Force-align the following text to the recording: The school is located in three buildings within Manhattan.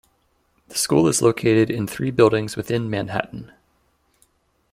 The 0.69 0.77
school 0.79 1.07
is 1.07 1.21
located 1.21 1.69
in 1.69 1.85
three 1.85 2.09
buildings 2.09 2.57
within 2.57 2.89
Manhattan. 2.89 3.51